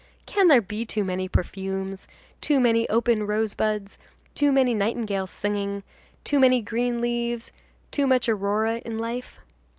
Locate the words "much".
8.07-8.27